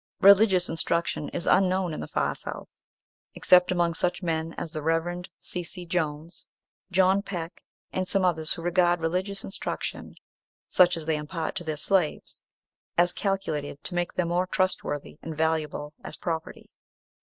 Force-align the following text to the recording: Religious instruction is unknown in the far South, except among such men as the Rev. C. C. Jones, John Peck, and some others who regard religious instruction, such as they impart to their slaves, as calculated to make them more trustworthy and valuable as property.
Religious 0.21 0.67
instruction 0.67 1.29
is 1.29 1.45
unknown 1.45 1.93
in 1.93 1.99
the 1.99 2.07
far 2.07 2.33
South, 2.33 2.81
except 3.35 3.71
among 3.71 3.93
such 3.93 4.23
men 4.23 4.51
as 4.53 4.71
the 4.71 4.81
Rev. 4.81 5.25
C. 5.39 5.61
C. 5.63 5.85
Jones, 5.85 6.47
John 6.89 7.21
Peck, 7.21 7.61
and 7.93 8.07
some 8.07 8.25
others 8.25 8.55
who 8.55 8.63
regard 8.63 8.99
religious 8.99 9.43
instruction, 9.43 10.15
such 10.67 10.97
as 10.97 11.05
they 11.05 11.17
impart 11.17 11.55
to 11.57 11.63
their 11.63 11.77
slaves, 11.77 12.43
as 12.97 13.13
calculated 13.13 13.83
to 13.83 13.93
make 13.93 14.13
them 14.13 14.29
more 14.29 14.47
trustworthy 14.47 15.19
and 15.21 15.37
valuable 15.37 15.93
as 16.03 16.17
property. 16.17 16.71